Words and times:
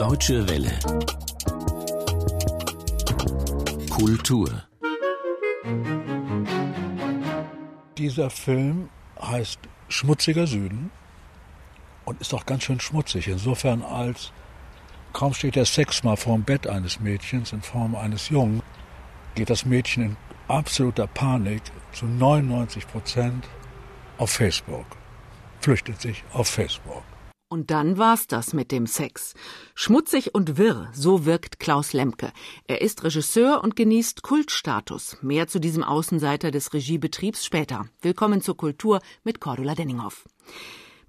Deutsche 0.00 0.48
Welle. 0.48 0.72
Kultur. 3.90 4.62
Dieser 7.98 8.30
Film 8.30 8.88
heißt 9.20 9.58
Schmutziger 9.90 10.46
Süden 10.46 10.90
und 12.06 12.18
ist 12.22 12.32
auch 12.32 12.46
ganz 12.46 12.62
schön 12.62 12.80
schmutzig. 12.80 13.28
Insofern 13.28 13.82
als 13.82 14.32
kaum 15.12 15.34
steht 15.34 15.56
der 15.56 15.66
Sex 15.66 16.02
mal 16.02 16.16
vorm 16.16 16.44
Bett 16.44 16.66
eines 16.66 16.98
Mädchens 17.00 17.52
in 17.52 17.60
Form 17.60 17.94
eines 17.94 18.30
Jungen, 18.30 18.62
geht 19.34 19.50
das 19.50 19.66
Mädchen 19.66 20.02
in 20.02 20.16
absoluter 20.48 21.08
Panik 21.08 21.60
zu 21.92 22.06
99 22.06 22.88
Prozent 22.88 23.46
auf 24.16 24.30
Facebook. 24.30 24.86
Flüchtet 25.60 26.00
sich 26.00 26.24
auf 26.32 26.48
Facebook. 26.48 27.02
Und 27.52 27.72
dann 27.72 27.98
war's 27.98 28.28
das 28.28 28.52
mit 28.52 28.70
dem 28.70 28.86
Sex. 28.86 29.34
Schmutzig 29.74 30.36
und 30.36 30.56
wirr, 30.56 30.88
so 30.94 31.26
wirkt 31.26 31.58
Klaus 31.58 31.92
Lemke. 31.92 32.32
Er 32.68 32.80
ist 32.80 33.02
Regisseur 33.02 33.64
und 33.64 33.74
genießt 33.74 34.22
Kultstatus. 34.22 35.16
Mehr 35.20 35.48
zu 35.48 35.58
diesem 35.58 35.82
Außenseiter 35.82 36.52
des 36.52 36.72
Regiebetriebs 36.72 37.44
später. 37.44 37.88
Willkommen 38.02 38.40
zur 38.40 38.56
Kultur 38.56 39.00
mit 39.24 39.40
Cordula 39.40 39.74
Denninghoff. 39.74 40.28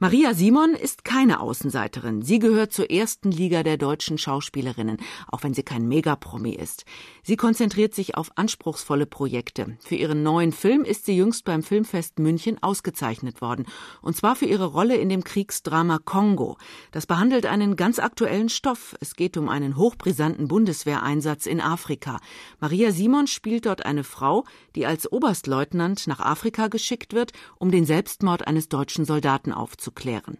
Maria 0.03 0.33
Simon 0.33 0.73
ist 0.73 1.05
keine 1.05 1.41
Außenseiterin. 1.41 2.23
Sie 2.23 2.39
gehört 2.39 2.73
zur 2.73 2.89
ersten 2.89 3.29
Liga 3.29 3.61
der 3.61 3.77
deutschen 3.77 4.17
Schauspielerinnen, 4.17 4.97
auch 5.27 5.43
wenn 5.43 5.53
sie 5.53 5.61
kein 5.61 5.87
Megapromi 5.87 6.55
ist. 6.55 6.85
Sie 7.21 7.35
konzentriert 7.35 7.93
sich 7.93 8.15
auf 8.17 8.31
anspruchsvolle 8.35 9.05
Projekte. 9.05 9.77
Für 9.79 9.93
ihren 9.93 10.23
neuen 10.23 10.53
Film 10.53 10.85
ist 10.85 11.05
sie 11.05 11.15
jüngst 11.15 11.45
beim 11.45 11.61
Filmfest 11.61 12.17
München 12.17 12.57
ausgezeichnet 12.63 13.41
worden. 13.41 13.67
Und 14.01 14.17
zwar 14.17 14.35
für 14.35 14.47
ihre 14.47 14.65
Rolle 14.65 14.95
in 14.95 15.07
dem 15.07 15.23
Kriegsdrama 15.23 15.99
Kongo. 15.99 16.57
Das 16.91 17.05
behandelt 17.05 17.45
einen 17.45 17.75
ganz 17.75 17.99
aktuellen 17.99 18.49
Stoff. 18.49 18.95
Es 19.01 19.15
geht 19.15 19.37
um 19.37 19.49
einen 19.49 19.77
hochbrisanten 19.77 20.47
Bundeswehreinsatz 20.47 21.45
in 21.45 21.61
Afrika. 21.61 22.19
Maria 22.59 22.91
Simon 22.91 23.27
spielt 23.27 23.67
dort 23.67 23.85
eine 23.85 24.03
Frau, 24.03 24.45
die 24.75 24.87
als 24.87 25.11
Oberstleutnant 25.11 26.07
nach 26.07 26.21
Afrika 26.21 26.69
geschickt 26.69 27.13
wird, 27.13 27.33
um 27.59 27.69
den 27.69 27.85
Selbstmord 27.85 28.47
eines 28.47 28.67
deutschen 28.67 29.05
Soldaten 29.05 29.51
aufzuklären. 29.91 30.37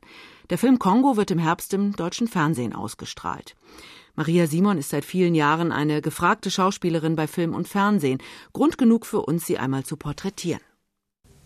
Der 0.49 0.57
Film 0.57 0.79
Kongo 0.79 1.17
wird 1.17 1.31
im 1.31 1.39
Herbst 1.39 1.73
im 1.73 1.93
deutschen 1.95 2.27
Fernsehen 2.27 2.73
ausgestrahlt. 2.73 3.55
Maria 4.15 4.47
Simon 4.47 4.77
ist 4.77 4.89
seit 4.89 5.05
vielen 5.05 5.35
Jahren 5.35 5.71
eine 5.71 6.01
gefragte 6.01 6.51
Schauspielerin 6.51 7.15
bei 7.15 7.27
Film 7.27 7.53
und 7.53 7.67
Fernsehen. 7.67 8.19
Grund 8.53 8.77
genug 8.77 9.05
für 9.05 9.21
uns, 9.21 9.45
sie 9.45 9.57
einmal 9.57 9.83
zu 9.83 9.95
porträtieren. 9.95 10.61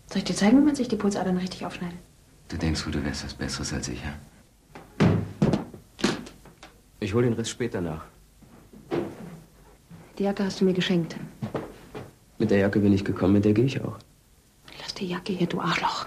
Soll 0.08 0.18
ich 0.18 0.24
dir 0.24 0.34
zeigen, 0.34 0.58
wie 0.58 0.64
man 0.64 0.74
sich 0.74 0.88
die 0.88 0.96
Pulsadern 0.96 1.36
richtig 1.36 1.64
aufschneidet? 1.64 1.98
Du 2.48 2.56
denkst, 2.56 2.84
du 2.84 3.04
wärst 3.04 3.24
was 3.24 3.34
Besseres 3.34 3.72
als 3.72 3.88
ich, 3.88 4.00
ja? 4.00 5.08
Ich 7.00 7.14
hol 7.14 7.22
den 7.22 7.34
Riss 7.34 7.50
später 7.50 7.80
nach. 7.80 8.04
Die 10.18 10.24
Jacke 10.24 10.44
hast 10.44 10.60
du 10.60 10.64
mir 10.64 10.72
geschenkt. 10.72 11.16
Mit 12.38 12.50
der 12.50 12.58
Jacke 12.58 12.80
bin 12.80 12.92
ich 12.92 13.04
gekommen, 13.04 13.34
mit 13.34 13.44
der 13.44 13.52
gehe 13.52 13.64
ich 13.64 13.80
auch. 13.80 13.98
Lass 14.80 14.94
die 14.94 15.06
Jacke 15.06 15.32
hier, 15.32 15.46
du 15.46 15.60
Arschloch. 15.60 16.06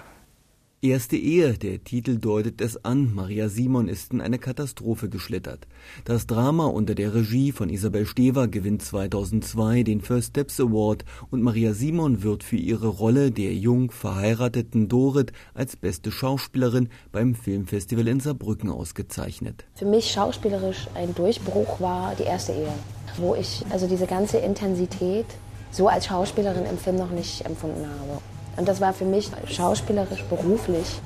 Erste 0.81 1.17
Ehe, 1.17 1.57
der 1.57 1.83
Titel 1.83 2.19
deutet 2.19 2.61
es 2.61 2.85
an, 2.85 3.13
Maria 3.13 3.49
Simon 3.49 3.89
ist 3.89 4.13
in 4.13 4.21
eine 4.21 4.39
Katastrophe 4.39 5.09
geschlittert. 5.09 5.67
Das 6.05 6.25
Drama 6.25 6.67
unter 6.67 6.95
der 6.95 7.13
Regie 7.13 7.51
von 7.51 7.69
Isabel 7.69 8.05
Stever 8.05 8.47
gewinnt 8.47 8.81
2002 8.81 9.83
den 9.83 9.99
First 9.99 10.29
Steps 10.29 10.57
Award 10.61 11.03
und 11.31 11.41
Maria 11.41 11.73
Simon 11.73 12.23
wird 12.23 12.45
für 12.45 12.55
ihre 12.55 12.87
Rolle 12.87 13.31
der 13.31 13.53
jung 13.55 13.91
verheirateten 13.91 14.87
Dorit 14.87 15.33
als 15.53 15.75
beste 15.75 16.13
Schauspielerin 16.13 16.87
beim 17.11 17.35
Filmfestival 17.35 18.07
in 18.07 18.21
Saarbrücken 18.21 18.69
ausgezeichnet. 18.69 19.65
Für 19.75 19.85
mich 19.85 20.09
schauspielerisch 20.09 20.87
ein 20.95 21.13
Durchbruch 21.13 21.81
war 21.81 22.15
die 22.15 22.23
erste 22.23 22.53
Ehe, 22.53 22.73
wo 23.17 23.35
ich 23.35 23.65
also 23.69 23.85
diese 23.85 24.07
ganze 24.07 24.37
Intensität 24.37 25.25
so 25.71 25.89
als 25.89 26.05
Schauspielerin 26.05 26.65
im 26.65 26.77
Film 26.77 26.95
noch 26.95 27.11
nicht 27.11 27.45
empfunden 27.45 27.85
habe. 27.85 28.21
Und 28.57 28.67
das 28.67 28.81
war 28.81 28.93
für 28.93 29.05
mich 29.05 29.29
schauspielerisch, 29.47 30.23
beruflich 30.23 31.01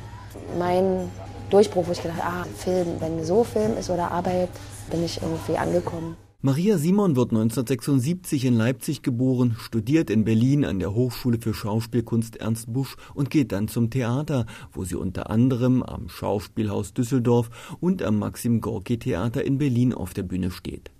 mein 0.57 1.09
Durchbruch, 1.49 1.87
wo 1.87 1.91
ich 1.91 2.01
gedacht 2.01 2.23
habe, 2.23 2.43
ah, 2.43 2.45
Film, 2.57 2.87
wenn 2.99 3.23
so 3.23 3.43
Film 3.43 3.77
ist 3.77 3.89
oder 3.89 4.11
Arbeit, 4.11 4.49
bin 4.89 5.03
ich 5.03 5.21
irgendwie 5.21 5.57
angekommen. 5.57 6.15
Maria 6.45 6.77
Simon 6.77 7.15
wird 7.15 7.31
1976 7.31 8.43
in 8.43 8.55
Leipzig 8.55 9.01
geboren, 9.01 9.55
studiert 9.57 10.09
in 10.09 10.25
Berlin 10.25 10.65
an 10.65 10.79
der 10.79 10.93
Hochschule 10.93 11.37
für 11.39 11.53
Schauspielkunst 11.53 12.35
Ernst 12.35 12.73
Busch 12.73 12.97
und 13.13 13.29
geht 13.29 13.53
dann 13.53 13.69
zum 13.69 13.89
Theater, 13.89 14.45
wo 14.73 14.83
sie 14.83 14.95
unter 14.95 15.29
anderem 15.29 15.83
am 15.83 16.09
Schauspielhaus 16.09 16.93
Düsseldorf 16.93 17.77
und 17.79 18.03
am 18.03 18.19
Maxim 18.19 18.59
Gorki 18.59 18.99
Theater 18.99 19.45
in 19.45 19.57
Berlin 19.57 19.93
auf 19.93 20.13
der 20.13 20.23
Bühne 20.23 20.51
steht. 20.51 20.91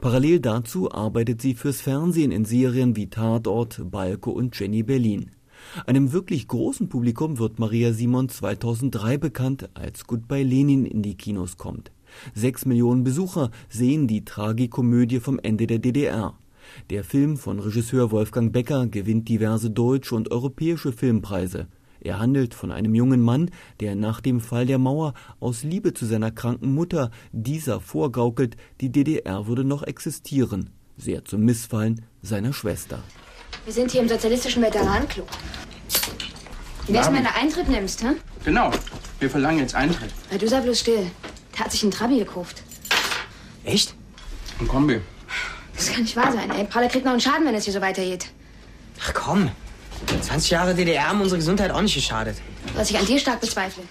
Parallel 0.00 0.40
dazu 0.40 0.90
arbeitet 0.90 1.42
sie 1.42 1.52
fürs 1.52 1.82
Fernsehen 1.82 2.32
in 2.32 2.46
Serien 2.46 2.96
wie 2.96 3.10
Tatort, 3.10 3.82
Balko 3.90 4.30
und 4.30 4.58
Jenny 4.58 4.82
Berlin. 4.82 5.32
Einem 5.86 6.12
wirklich 6.12 6.48
großen 6.48 6.88
Publikum 6.88 7.38
wird 7.38 7.58
Maria 7.58 7.92
Simon 7.92 8.28
2003 8.28 9.18
bekannt, 9.18 9.68
als 9.74 10.06
Goodbye 10.06 10.42
Lenin 10.42 10.84
in 10.84 11.02
die 11.02 11.16
Kinos 11.16 11.56
kommt. 11.56 11.92
Sechs 12.34 12.64
Millionen 12.64 13.04
Besucher 13.04 13.50
sehen 13.68 14.06
die 14.06 14.24
Tragikomödie 14.24 15.20
vom 15.20 15.38
Ende 15.38 15.66
der 15.66 15.78
DDR. 15.78 16.34
Der 16.90 17.04
Film 17.04 17.36
von 17.36 17.58
Regisseur 17.60 18.10
Wolfgang 18.10 18.52
Becker 18.52 18.86
gewinnt 18.86 19.28
diverse 19.28 19.70
deutsche 19.70 20.14
und 20.14 20.30
europäische 20.30 20.92
Filmpreise. 20.92 21.68
Er 22.00 22.18
handelt 22.18 22.54
von 22.54 22.70
einem 22.70 22.94
jungen 22.94 23.20
Mann, 23.20 23.50
der 23.80 23.96
nach 23.96 24.20
dem 24.20 24.40
Fall 24.40 24.66
der 24.66 24.78
Mauer 24.78 25.14
aus 25.40 25.64
Liebe 25.64 25.94
zu 25.94 26.06
seiner 26.06 26.30
kranken 26.30 26.72
Mutter 26.74 27.10
dieser 27.32 27.80
vorgaukelt, 27.80 28.56
die 28.80 28.90
DDR 28.90 29.46
würde 29.46 29.64
noch 29.64 29.82
existieren, 29.82 30.70
sehr 30.96 31.24
zum 31.24 31.42
Missfallen 31.42 32.02
seiner 32.22 32.52
Schwester. 32.52 33.02
Wir 33.64 33.72
sind 33.72 33.90
hier 33.90 34.00
im 34.00 34.08
sozialistischen 34.08 34.62
Veteranenclub. 34.62 35.28
Du 36.86 36.92
wirst 36.94 37.10
mir 37.10 37.18
einen 37.18 37.26
Eintritt 37.26 37.68
nimmst, 37.68 38.02
hä? 38.02 38.14
Genau. 38.44 38.70
Wir 39.20 39.28
verlangen 39.28 39.58
jetzt 39.58 39.74
Eintritt. 39.74 40.10
Na, 40.30 40.38
du 40.38 40.48
sei 40.48 40.60
bloß 40.60 40.78
still. 40.80 41.10
Der 41.52 41.64
hat 41.64 41.72
sich 41.72 41.82
einen 41.82 41.90
Trabi 41.92 42.18
gekauft. 42.18 42.62
Echt? 43.64 43.94
Ein 44.60 44.68
Kombi. 44.68 45.00
Das 45.76 45.92
kann 45.92 46.02
nicht 46.02 46.16
wahr 46.16 46.32
sein, 46.32 46.50
ey. 46.50 46.64
Pralle 46.64 46.88
kriegt 46.88 47.04
noch 47.04 47.12
einen 47.12 47.20
Schaden, 47.20 47.46
wenn 47.46 47.54
es 47.54 47.64
hier 47.64 47.72
so 47.72 47.80
weitergeht. 47.80 48.26
Ach 49.04 49.12
komm. 49.12 49.50
20 50.22 50.50
Jahre 50.50 50.74
DDR 50.74 51.08
haben 51.08 51.20
unsere 51.20 51.38
Gesundheit 51.38 51.70
auch 51.70 51.82
nicht 51.82 51.94
geschadet. 51.94 52.36
Was 52.74 52.90
ich 52.90 52.98
an 52.98 53.06
dir 53.06 53.18
stark 53.18 53.40
bezweifle. 53.40 53.82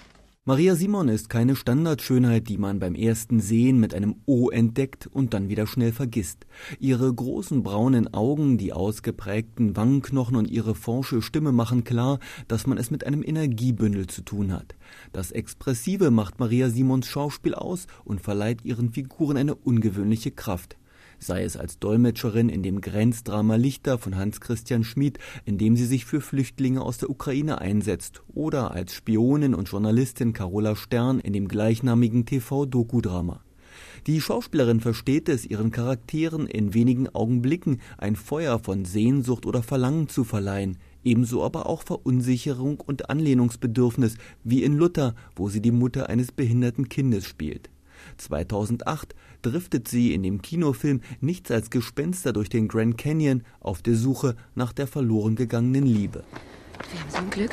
Maria 0.48 0.78
Simon 0.78 1.10
ist 1.10 1.30
keine 1.30 1.58
Standardschönheit, 1.58 2.48
die 2.48 2.58
man 2.58 2.80
beim 2.80 2.96
ersten 2.96 3.42
Sehen 3.42 3.82
mit 3.82 3.94
einem 3.94 4.16
O 4.26 4.50
entdeckt 4.50 5.06
und 5.06 5.34
dann 5.34 5.50
wieder 5.50 5.68
schnell 5.68 5.92
vergisst. 5.92 6.48
Ihre 6.80 7.14
großen 7.14 7.64
braunen 7.64 8.14
Augen, 8.14 8.58
die 8.58 8.72
ausgeprägten 8.72 9.76
Wangenknochen 9.76 10.38
und 10.38 10.50
ihre 10.50 10.74
forsche 10.74 11.22
Stimme 11.22 11.52
machen 11.52 11.84
klar, 11.84 12.20
dass 12.48 12.66
man 12.66 12.78
es 12.78 12.92
mit 12.92 13.06
einem 13.06 13.24
Energiebündel 13.26 14.08
zu 14.08 14.22
tun 14.22 14.54
hat. 14.54 14.78
Das 15.12 15.34
Expressive 15.34 16.12
macht 16.12 16.40
Maria 16.40 16.70
Simons 16.70 17.08
Schauspiel 17.08 17.54
aus 17.54 17.86
und 18.06 18.22
verleiht 18.22 18.64
ihren 18.64 18.94
Figuren 18.94 19.36
eine 19.36 19.54
ungewöhnliche 19.54 20.32
Kraft 20.32 20.78
sei 21.20 21.44
es 21.44 21.58
als 21.58 21.80
Dolmetscherin 21.80 22.50
in 22.50 22.64
dem 22.64 22.82
Grenzdrama 22.82 23.56
Lichter 23.56 23.98
von 23.98 24.16
Hans 24.16 24.42
Christian 24.42 24.84
Schmid, 24.84 25.20
in 25.46 25.58
dem 25.58 25.76
sie 25.76 25.86
sich 25.86 26.06
für 26.06 26.22
Flüchtlinge 26.22 26.82
aus 26.82 26.98
der 26.98 27.10
Ukraine 27.10 27.60
einsetzt, 27.60 28.22
oder 28.34 28.72
als 28.72 28.94
Spionin 28.94 29.54
und 29.54 29.70
Journalistin 29.70 30.34
Carola 30.34 30.76
Stern 30.76 31.20
in 31.20 31.34
dem 31.34 31.48
gleichnamigen 31.48 32.26
TV-Dokudrama. 32.26 33.42
Die 34.06 34.22
Schauspielerin 34.22 34.80
versteht 34.80 35.30
es, 35.30 35.46
ihren 35.46 35.72
Charakteren 35.72 36.48
in 36.48 36.74
wenigen 36.74 37.10
Augenblicken 37.10 37.82
ein 37.98 38.16
Feuer 38.16 38.60
von 38.60 38.86
Sehnsucht 38.86 39.46
oder 39.46 39.64
Verlangen 39.64 40.08
zu 40.08 40.24
verleihen, 40.24 40.78
ebenso 41.04 41.44
aber 41.44 41.68
auch 41.68 41.84
Verunsicherung 41.84 42.80
und 42.80 43.10
Anlehnungsbedürfnis, 43.10 44.16
wie 44.44 44.64
in 44.64 44.78
Luther, 44.78 45.16
wo 45.36 45.50
sie 45.50 45.62
die 45.62 45.72
Mutter 45.72 46.10
eines 46.10 46.32
behinderten 46.32 46.90
Kindes 46.90 47.26
spielt. 47.26 47.70
2008 48.18 49.16
driftet 49.42 49.88
sie 49.88 50.14
in 50.14 50.24
dem 50.24 50.42
Kinofilm 50.42 51.02
Nichts 51.22 51.52
als 51.52 51.70
Gespenster 51.70 52.34
durch 52.34 52.50
den 52.50 52.68
Grand 52.68 52.98
Canyon 52.98 53.44
auf 53.60 53.82
der 53.82 53.96
Suche 53.96 54.36
nach 54.56 54.74
der 54.74 54.88
verloren 54.88 55.36
gegangenen 55.36 55.86
Liebe. 55.86 56.24
Wir 56.92 57.00
haben 57.02 57.10
so 57.10 57.18
ein 57.18 57.30
Glück. 57.30 57.52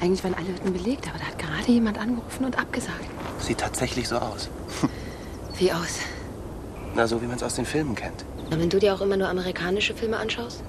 Eigentlich 0.00 0.22
waren 0.24 0.34
alle 0.34 0.48
Hütten 0.48 0.72
belegt, 0.72 1.08
aber 1.08 1.18
da 1.18 1.24
hat 1.24 1.38
gerade 1.38 1.72
jemand 1.72 1.98
angerufen 1.98 2.44
und 2.44 2.58
abgesagt. 2.58 3.08
Sieht 3.38 3.58
tatsächlich 3.58 4.08
so 4.08 4.16
aus. 4.16 4.50
Wie 5.58 5.72
aus? 5.72 6.00
Na, 6.96 7.06
so 7.06 7.20
wie 7.20 7.26
man 7.26 7.36
es 7.36 7.42
aus 7.42 7.54
den 7.54 7.64
Filmen 7.64 7.94
kennt. 7.94 8.24
Na, 8.50 8.58
wenn 8.58 8.70
du 8.70 8.78
dir 8.78 8.94
auch 8.94 9.00
immer 9.00 9.16
nur 9.16 9.28
amerikanische 9.28 9.94
Filme 9.94 10.16
anschaust? 10.16 10.62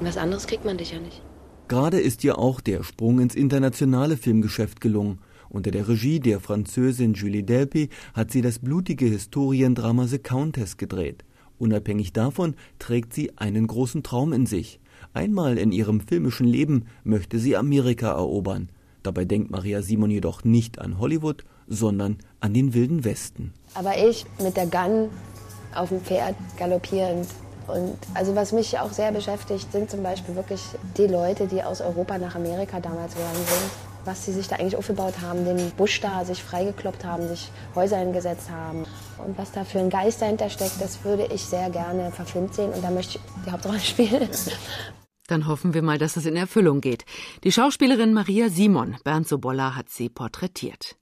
Was 0.00 0.16
anderes 0.16 0.46
kriegt 0.46 0.64
man 0.64 0.78
dich 0.78 0.92
ja 0.92 0.98
nicht. 0.98 1.22
Gerade 1.68 2.00
ist 2.00 2.24
ihr 2.24 2.38
auch 2.38 2.60
der 2.60 2.82
Sprung 2.82 3.20
ins 3.20 3.34
internationale 3.34 4.16
Filmgeschäft 4.16 4.80
gelungen. 4.80 5.18
Unter 5.50 5.70
der 5.70 5.88
Regie 5.88 6.20
der 6.20 6.40
Französin 6.40 7.14
Julie 7.14 7.42
Delpy 7.42 7.88
hat 8.14 8.30
sie 8.30 8.42
das 8.42 8.58
blutige 8.58 9.06
Historiendrama 9.06 10.06
The 10.06 10.18
Countess 10.18 10.76
gedreht. 10.76 11.24
Unabhängig 11.58 12.12
davon 12.12 12.54
trägt 12.78 13.14
sie 13.14 13.36
einen 13.36 13.66
großen 13.66 14.02
Traum 14.02 14.32
in 14.32 14.46
sich. 14.46 14.78
Einmal 15.14 15.58
in 15.58 15.72
ihrem 15.72 16.00
filmischen 16.00 16.46
Leben 16.46 16.86
möchte 17.02 17.38
sie 17.38 17.56
Amerika 17.56 18.12
erobern. 18.12 18.68
Dabei 19.02 19.24
denkt 19.24 19.50
Maria 19.50 19.82
Simon 19.82 20.10
jedoch 20.10 20.44
nicht 20.44 20.78
an 20.80 20.98
Hollywood, 20.98 21.44
sondern 21.66 22.18
an 22.40 22.52
den 22.52 22.74
wilden 22.74 23.04
Westen. 23.04 23.52
Aber 23.74 23.96
ich 23.96 24.26
mit 24.42 24.56
der 24.56 24.66
Gun 24.66 25.08
auf 25.74 25.88
dem 25.88 26.00
Pferd 26.00 26.34
galoppierend. 26.58 27.26
Und 27.66 27.96
also 28.14 28.34
was 28.34 28.52
mich 28.52 28.78
auch 28.78 28.92
sehr 28.92 29.12
beschäftigt, 29.12 29.70
sind 29.72 29.90
zum 29.90 30.02
Beispiel 30.02 30.34
wirklich 30.34 30.62
die 30.96 31.06
Leute, 31.06 31.46
die 31.46 31.62
aus 31.62 31.80
Europa 31.80 32.18
nach 32.18 32.34
Amerika 32.34 32.80
damals 32.80 33.14
gegangen 33.14 33.34
sind. 33.36 33.87
Was 34.08 34.24
sie 34.24 34.32
sich 34.32 34.48
da 34.48 34.56
eigentlich 34.56 34.76
aufgebaut 34.76 35.20
haben, 35.20 35.44
den 35.44 35.70
Busch 35.72 36.00
da 36.00 36.24
sich 36.24 36.42
freigekloppt 36.42 37.04
haben, 37.04 37.28
sich 37.28 37.50
Häuser 37.74 37.98
hingesetzt 37.98 38.48
haben. 38.48 38.86
Und 39.18 39.36
was 39.36 39.52
da 39.52 39.64
für 39.64 39.80
ein 39.80 39.90
Geist 39.90 40.22
dahinter 40.22 40.48
steckt, 40.48 40.80
das 40.80 41.04
würde 41.04 41.28
ich 41.30 41.44
sehr 41.44 41.68
gerne 41.68 42.10
verfilmt 42.10 42.54
sehen. 42.54 42.72
Und 42.72 42.82
da 42.82 42.90
möchte 42.90 43.18
ich 43.18 43.44
die 43.44 43.50
Hauptrolle 43.50 43.80
spielen. 43.92 44.30
Dann 45.26 45.46
hoffen 45.46 45.74
wir 45.74 45.82
mal, 45.82 45.98
dass 45.98 46.16
es 46.16 46.24
in 46.24 46.36
Erfüllung 46.36 46.80
geht. 46.80 47.04
Die 47.44 47.52
Schauspielerin 47.52 48.14
Maria 48.14 48.48
Simon, 48.48 48.96
Bernd 49.04 49.28
Sobolla, 49.28 49.76
hat 49.76 49.90
sie 49.90 50.08
porträtiert. 50.08 50.97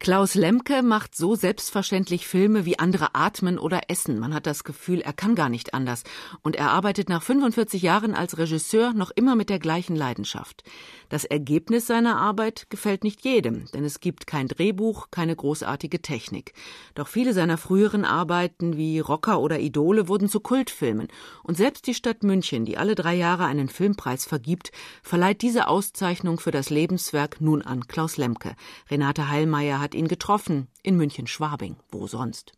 Klaus 0.00 0.34
Lemke 0.34 0.82
macht 0.82 1.16
so 1.16 1.34
selbstverständlich 1.34 2.26
Filme 2.26 2.66
wie 2.66 2.78
andere 2.78 3.14
atmen 3.14 3.58
oder 3.58 3.82
essen. 3.88 4.18
Man 4.18 4.34
hat 4.34 4.46
das 4.46 4.64
Gefühl, 4.64 5.00
er 5.00 5.14
kann 5.14 5.34
gar 5.34 5.48
nicht 5.48 5.72
anders. 5.72 6.02
Und 6.42 6.56
er 6.56 6.72
arbeitet 6.72 7.08
nach 7.08 7.22
45 7.22 7.80
Jahren 7.80 8.14
als 8.14 8.36
Regisseur 8.36 8.92
noch 8.92 9.10
immer 9.12 9.34
mit 9.34 9.48
der 9.48 9.58
gleichen 9.58 9.96
Leidenschaft. 9.96 10.62
Das 11.08 11.24
Ergebnis 11.24 11.86
seiner 11.86 12.16
Arbeit 12.16 12.66
gefällt 12.70 13.04
nicht 13.04 13.24
jedem, 13.24 13.66
denn 13.72 13.84
es 13.84 14.00
gibt 14.00 14.26
kein 14.26 14.48
Drehbuch, 14.48 15.08
keine 15.10 15.36
großartige 15.36 16.02
Technik. 16.02 16.54
Doch 16.94 17.08
viele 17.08 17.32
seiner 17.32 17.56
früheren 17.56 18.04
Arbeiten 18.04 18.76
wie 18.76 18.98
Rocker 18.98 19.40
oder 19.40 19.60
Idole 19.60 20.08
wurden 20.08 20.28
zu 20.28 20.40
Kultfilmen. 20.40 21.08
Und 21.44 21.56
selbst 21.56 21.86
die 21.86 21.94
Stadt 21.94 22.24
München, 22.24 22.64
die 22.64 22.76
alle 22.76 22.94
drei 22.94 23.14
Jahre 23.14 23.44
einen 23.44 23.68
Filmpreis 23.68 24.24
vergibt, 24.24 24.72
verleiht 25.02 25.40
diese 25.40 25.68
Auszeichnung 25.68 26.40
für 26.40 26.50
das 26.50 26.68
Lebenswerk 26.68 27.40
nun 27.40 27.62
an 27.62 27.86
Klaus 27.86 28.16
Lemke. 28.16 28.56
Renate 28.90 29.28
Heilmeier 29.28 29.83
hat 29.84 29.94
ihn 29.94 30.08
getroffen, 30.08 30.66
in 30.82 30.96
München-Schwabing. 30.96 31.76
Wo 31.92 32.08
sonst? 32.08 32.52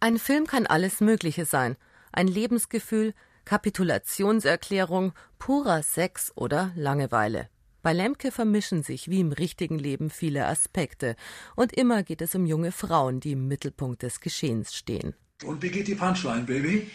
Ein 0.00 0.18
Film 0.18 0.46
kann 0.46 0.66
alles 0.66 1.00
Mögliche 1.00 1.46
sein. 1.46 1.76
Ein 2.12 2.28
Lebensgefühl, 2.28 3.14
Kapitulationserklärung, 3.46 5.12
purer 5.38 5.82
Sex 5.82 6.32
oder 6.36 6.72
Langeweile. 6.76 7.48
Bei 7.82 7.92
Lemke 7.92 8.32
vermischen 8.32 8.82
sich 8.82 9.08
wie 9.08 9.20
im 9.20 9.32
richtigen 9.32 9.78
Leben 9.78 10.10
viele 10.10 10.46
Aspekte. 10.46 11.16
Und 11.54 11.72
immer 11.74 12.02
geht 12.02 12.22
es 12.22 12.34
um 12.34 12.46
junge 12.46 12.72
Frauen, 12.72 13.20
die 13.20 13.32
im 13.32 13.46
Mittelpunkt 13.46 14.02
des 14.02 14.20
Geschehens 14.20 14.74
stehen. 14.74 15.14
Und 15.44 15.62
wie 15.62 15.70
geht 15.70 15.88
die 15.88 15.94
Punchline, 15.94 16.44
Baby? 16.44 16.90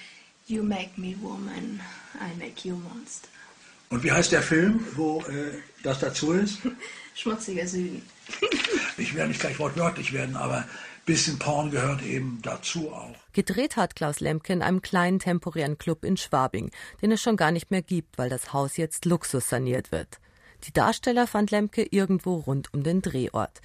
You 0.47 0.63
make 0.63 0.91
me 0.97 1.15
woman, 1.21 1.79
I 2.15 2.37
make 2.39 2.67
you 2.67 2.75
monster. 2.75 3.27
Und 3.89 4.03
wie 4.03 4.11
heißt 4.11 4.31
der 4.31 4.41
Film, 4.41 4.85
wo 4.95 5.21
äh, 5.21 5.59
das 5.83 5.99
dazu 5.99 6.33
ist? 6.33 6.59
Schmutziger 7.15 7.67
Süden. 7.67 8.01
ich 8.97 9.15
werde 9.15 9.29
nicht 9.29 9.41
gleich 9.41 9.59
wortwörtlich 9.59 10.13
werden, 10.13 10.35
aber 10.35 10.65
bisschen 11.05 11.39
Porn 11.39 11.71
gehört 11.71 12.03
eben 12.03 12.39
dazu 12.43 12.91
auch. 12.91 13.15
Gedreht 13.33 13.77
hat 13.77 13.95
Klaus 13.95 14.19
Lemke 14.19 14.53
in 14.53 14.61
einem 14.61 14.83
kleinen 14.83 15.17
temporären 15.17 15.79
Club 15.79 16.03
in 16.03 16.17
Schwabing, 16.17 16.69
den 17.01 17.11
es 17.11 17.21
schon 17.21 17.35
gar 17.35 17.51
nicht 17.51 17.71
mehr 17.71 17.81
gibt, 17.81 18.17
weil 18.19 18.29
das 18.29 18.53
Haus 18.53 18.77
jetzt 18.77 19.05
Luxus 19.05 19.49
saniert 19.49 19.91
wird. 19.91 20.19
Die 20.65 20.73
Darsteller 20.73 21.25
fand 21.25 21.49
Lemke 21.49 21.83
irgendwo 21.89 22.35
rund 22.35 22.71
um 22.73 22.83
den 22.83 23.01
Drehort. 23.01 23.61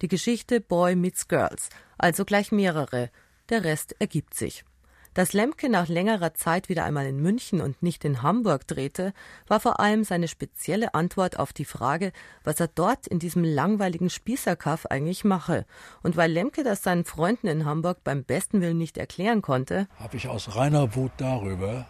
Die 0.00 0.08
Geschichte 0.08 0.60
Boy 0.60 0.96
meets 0.96 1.28
Girls, 1.28 1.68
also 1.98 2.24
gleich 2.24 2.50
mehrere. 2.50 3.10
Der 3.48 3.62
Rest 3.62 3.94
ergibt 4.00 4.34
sich. 4.34 4.64
Dass 5.14 5.34
Lemke 5.34 5.68
nach 5.68 5.88
längerer 5.88 6.32
Zeit 6.32 6.70
wieder 6.70 6.84
einmal 6.84 7.06
in 7.06 7.20
München 7.20 7.60
und 7.60 7.82
nicht 7.82 8.04
in 8.06 8.22
Hamburg 8.22 8.66
drehte, 8.66 9.12
war 9.46 9.60
vor 9.60 9.78
allem 9.78 10.04
seine 10.04 10.26
spezielle 10.26 10.94
Antwort 10.94 11.38
auf 11.38 11.52
die 11.52 11.66
Frage, 11.66 12.12
was 12.44 12.60
er 12.60 12.68
dort 12.68 13.06
in 13.06 13.18
diesem 13.18 13.44
langweiligen 13.44 14.08
Spießerkaff 14.08 14.86
eigentlich 14.86 15.24
mache. 15.24 15.66
Und 16.02 16.16
weil 16.16 16.32
Lemke 16.32 16.64
das 16.64 16.82
seinen 16.82 17.04
Freunden 17.04 17.46
in 17.46 17.66
Hamburg 17.66 17.98
beim 18.04 18.24
besten 18.24 18.62
Willen 18.62 18.78
nicht 18.78 18.96
erklären 18.96 19.42
konnte, 19.42 19.86
habe 19.98 20.16
ich 20.16 20.28
aus 20.28 20.56
reiner 20.56 20.94
Wut 20.94 21.12
darüber 21.18 21.84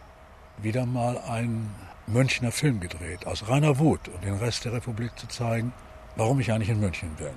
wieder 0.61 0.85
mal 0.85 1.17
einen 1.17 1.73
Münchner 2.07 2.51
Film 2.51 2.81
gedreht, 2.81 3.25
aus 3.25 3.47
reiner 3.47 3.79
Wut, 3.79 4.09
um 4.09 4.19
den 4.19 4.35
Rest 4.35 4.65
der 4.65 4.73
Republik 4.73 5.17
zu 5.17 5.27
zeigen, 5.27 5.71
warum 6.17 6.41
ich 6.41 6.51
eigentlich 6.51 6.69
in 6.69 6.81
München 6.81 7.15
bin. 7.15 7.29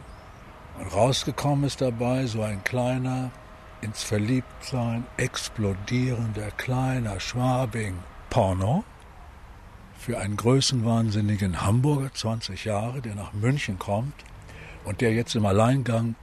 Und 0.80 0.92
rausgekommen 0.92 1.64
ist 1.64 1.80
dabei 1.80 2.26
so 2.26 2.42
ein 2.42 2.64
kleiner, 2.64 3.30
ins 3.80 4.02
Verliebtsein 4.02 5.04
explodierender 5.16 6.50
kleiner 6.52 7.20
Schwabing 7.20 7.94
Porno 8.30 8.84
für 9.98 10.18
einen 10.18 10.36
größenwahnsinnigen 10.36 11.62
Hamburger, 11.62 12.12
20 12.12 12.64
Jahre, 12.64 13.00
der 13.00 13.14
nach 13.14 13.32
München 13.32 13.78
kommt 13.78 14.14
und 14.84 15.00
der 15.00 15.12
jetzt 15.12 15.34
im 15.34 15.46
Alleingang 15.46 16.14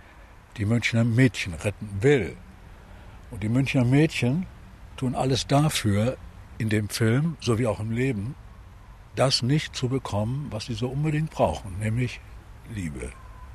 die 0.58 0.66
Münchner 0.66 1.04
Mädchen 1.04 1.54
retten 1.54 1.90
will. 2.02 2.36
Und 3.32 3.44
die 3.44 3.50
Münchner 3.50 3.84
Mädchen 3.84 4.46
tun 4.96 5.16
alles 5.16 5.48
dafür 5.48 6.18
in 6.58 6.70
dem 6.70 6.90
Film, 6.90 7.36
so 7.42 7.58
wie 7.58 7.68
auch 7.68 7.80
im 7.80 7.92
Leben, 7.92 8.36
das 9.16 9.42
nicht 9.42 9.76
zu 9.76 9.90
bekommen, 9.90 10.48
was 10.52 10.66
sie 10.66 10.76
so 10.76 10.88
unbedingt 10.88 11.32
brauchen, 11.32 11.78
nämlich 11.80 12.20
Liebe. 12.74 13.12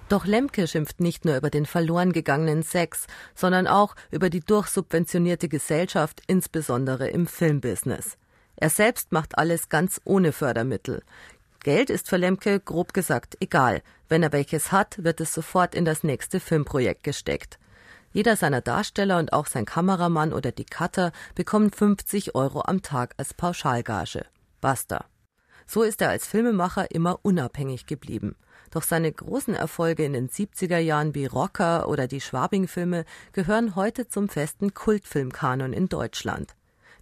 Doch 0.09 0.25
Lemke 0.25 0.67
schimpft 0.67 1.01
nicht 1.01 1.27
nur 1.27 1.37
über 1.37 1.51
den 1.51 1.67
verloren 1.67 2.13
gegangenen 2.13 2.63
Sex, 2.63 3.07
sondern 3.35 3.67
auch 3.67 3.95
über 4.11 4.31
die 4.31 4.41
durchsubventionierte 4.41 5.49
Gesellschaft, 5.49 6.23
insbesondere 6.27 7.09
im 7.09 7.27
Filmbusiness. 7.27 8.17
Er 8.57 8.71
selbst 8.71 9.13
macht 9.13 9.37
alles 9.37 9.69
ganz 9.69 10.01
ohne 10.05 10.33
Fördermittel. 10.33 11.03
Geld 11.61 11.91
ist 11.91 12.09
für 12.09 12.17
Lemke 12.17 12.59
grob 12.59 12.95
gesagt 12.95 13.37
egal. 13.41 13.83
Wenn 14.09 14.23
er 14.23 14.33
welches 14.33 14.73
hat, 14.73 15.05
wird 15.05 15.21
es 15.21 15.35
sofort 15.35 15.75
in 15.75 15.85
das 15.85 16.03
nächste 16.03 16.41
Filmprojekt 16.41 17.05
gesteckt. 17.05 17.59
Jeder 18.11 18.37
seiner 18.37 18.63
Darsteller 18.63 19.19
und 19.19 19.35
auch 19.35 19.47
sein 19.47 19.67
Kameramann 19.67 20.33
oder 20.33 20.53
die 20.53 20.65
Cutter 20.65 21.13
bekommen 21.35 21.71
50 21.71 22.35
Euro 22.35 22.63
am 22.63 22.81
Tag 22.81 23.15
als 23.19 23.35
Pauschalgage. 23.35 24.25
Basta. 24.63 25.05
So 25.67 25.83
ist 25.83 26.01
er 26.01 26.09
als 26.09 26.27
Filmemacher 26.27 26.91
immer 26.91 27.19
unabhängig 27.23 27.85
geblieben. 27.85 28.37
Doch 28.71 28.83
seine 28.83 29.11
großen 29.11 29.55
Erfolge 29.55 30.05
in 30.05 30.13
den 30.13 30.29
70er 30.29 30.79
Jahren 30.79 31.15
wie 31.15 31.27
Rocker 31.27 31.89
oder 31.89 32.07
die 32.07 32.21
Schwabing-Filme 32.21 33.05
gehören 33.33 33.77
heute 33.77 34.09
zum 34.09 34.29
festen 34.29 34.75
Kultfilmkanon 34.75 35.73
in 35.73 35.89
Deutschland. 35.89 36.55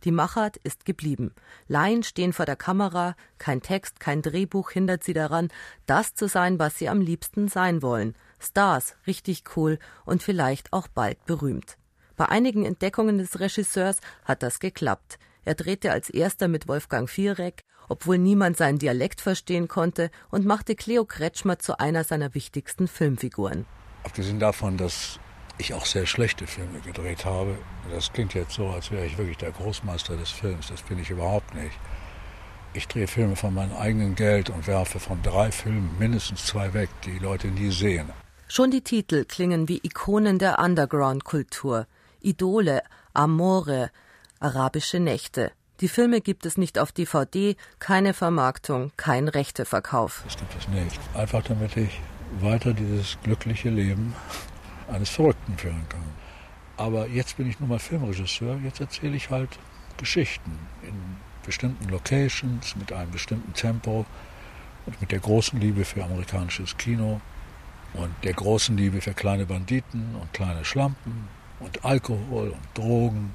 Die 0.04 0.12
Machart 0.12 0.56
ist 0.58 0.84
geblieben. 0.84 1.34
Laien 1.66 2.02
stehen 2.02 2.32
vor 2.32 2.46
der 2.46 2.56
Kamera, 2.56 3.16
kein 3.38 3.62
Text, 3.62 3.98
kein 3.98 4.22
Drehbuch 4.22 4.70
hindert 4.70 5.02
sie 5.02 5.14
daran, 5.14 5.48
das 5.86 6.14
zu 6.14 6.28
sein, 6.28 6.58
was 6.58 6.78
sie 6.78 6.88
am 6.88 7.00
liebsten 7.00 7.48
sein 7.48 7.82
wollen. 7.82 8.14
Stars, 8.38 8.94
richtig 9.06 9.42
cool 9.56 9.78
und 10.04 10.22
vielleicht 10.22 10.72
auch 10.72 10.86
bald 10.86 11.24
berühmt. 11.24 11.76
Bei 12.16 12.28
einigen 12.28 12.64
Entdeckungen 12.64 13.18
des 13.18 13.40
Regisseurs 13.40 13.98
hat 14.24 14.42
das 14.42 14.60
geklappt. 14.60 15.18
Er 15.44 15.54
drehte 15.54 15.92
als 15.92 16.10
erster 16.10 16.48
mit 16.48 16.68
Wolfgang 16.68 17.08
Viereck 17.08 17.62
obwohl 17.88 18.18
niemand 18.18 18.56
seinen 18.56 18.78
Dialekt 18.78 19.20
verstehen 19.20 19.68
konnte, 19.68 20.10
und 20.30 20.44
machte 20.46 20.74
Cleo 20.74 21.04
Kretschmer 21.04 21.58
zu 21.58 21.78
einer 21.78 22.04
seiner 22.04 22.34
wichtigsten 22.34 22.88
Filmfiguren. 22.88 23.66
Abgesehen 24.04 24.38
davon, 24.38 24.76
dass 24.76 25.18
ich 25.58 25.74
auch 25.74 25.86
sehr 25.86 26.06
schlechte 26.06 26.46
Filme 26.46 26.80
gedreht 26.80 27.24
habe, 27.24 27.56
das 27.90 28.12
klingt 28.12 28.34
jetzt 28.34 28.52
so, 28.52 28.68
als 28.68 28.90
wäre 28.90 29.06
ich 29.06 29.16
wirklich 29.18 29.38
der 29.38 29.52
Großmeister 29.52 30.16
des 30.16 30.30
Films, 30.30 30.68
das 30.68 30.82
bin 30.82 30.98
ich 30.98 31.10
überhaupt 31.10 31.54
nicht. 31.54 31.78
Ich 32.74 32.88
drehe 32.88 33.06
Filme 33.06 33.36
von 33.36 33.54
meinem 33.54 33.74
eigenen 33.74 34.14
Geld 34.14 34.50
und 34.50 34.66
werfe 34.66 35.00
von 35.00 35.22
drei 35.22 35.50
Filmen 35.50 35.96
mindestens 35.98 36.44
zwei 36.44 36.74
weg, 36.74 36.90
die, 37.04 37.12
die 37.12 37.18
Leute 37.18 37.48
nie 37.48 37.70
sehen. 37.70 38.10
Schon 38.48 38.70
die 38.70 38.82
Titel 38.82 39.24
klingen 39.24 39.66
wie 39.66 39.80
Ikonen 39.82 40.38
der 40.38 40.58
Underground-Kultur. 40.58 41.86
Idole, 42.20 42.82
Amore, 43.14 43.90
arabische 44.40 45.00
Nächte. 45.00 45.52
Die 45.80 45.88
Filme 45.88 46.22
gibt 46.22 46.46
es 46.46 46.56
nicht 46.56 46.78
auf 46.78 46.90
DVD, 46.90 47.54
keine 47.78 48.14
Vermarktung, 48.14 48.92
kein 48.96 49.28
Rechteverkauf. 49.28 50.22
Das 50.24 50.38
gibt 50.38 50.54
es 50.58 50.68
nicht. 50.68 50.98
Einfach 51.14 51.42
damit 51.42 51.76
ich 51.76 52.00
weiter 52.40 52.72
dieses 52.72 53.18
glückliche 53.22 53.68
Leben 53.68 54.14
eines 54.88 55.10
Verrückten 55.10 55.58
führen 55.58 55.86
kann. 55.88 56.04
Aber 56.78 57.06
jetzt 57.08 57.36
bin 57.36 57.48
ich 57.48 57.60
nun 57.60 57.68
mal 57.68 57.78
Filmregisseur, 57.78 58.58
jetzt 58.64 58.80
erzähle 58.80 59.16
ich 59.16 59.30
halt 59.30 59.50
Geschichten 59.98 60.58
in 60.82 60.94
bestimmten 61.44 61.88
Locations, 61.90 62.74
mit 62.76 62.92
einem 62.92 63.10
bestimmten 63.10 63.52
Tempo 63.52 64.06
und 64.86 65.00
mit 65.00 65.12
der 65.12 65.20
großen 65.20 65.60
Liebe 65.60 65.84
für 65.84 66.02
amerikanisches 66.04 66.76
Kino 66.76 67.20
und 67.94 68.12
der 68.24 68.32
großen 68.32 68.76
Liebe 68.76 69.00
für 69.02 69.12
kleine 69.12 69.44
Banditen 69.44 70.16
und 70.20 70.32
kleine 70.32 70.64
Schlampen 70.64 71.28
und 71.60 71.84
Alkohol 71.84 72.48
und 72.48 72.62
Drogen. 72.74 73.34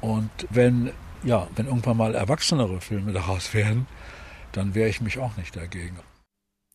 Und 0.00 0.30
wenn 0.50 0.92
ja, 1.24 1.48
wenn 1.56 1.66
irgendwann 1.66 1.96
mal 1.96 2.14
erwachsenere 2.14 2.80
Filme 2.80 3.12
daraus 3.12 3.52
werden, 3.54 3.86
dann 4.52 4.74
wehre 4.74 4.88
ich 4.88 5.00
mich 5.00 5.18
auch 5.18 5.36
nicht 5.36 5.56
dagegen. 5.56 5.98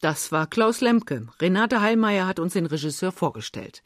Das 0.01 0.32
war 0.32 0.48
Klaus 0.48 0.82
Lemke. 0.82 1.27
Renate 1.41 1.82
Heilmeier 1.82 2.25
hat 2.25 2.39
uns 2.39 2.53
den 2.53 2.65
Regisseur 2.65 3.12
vorgestellt. 3.12 3.82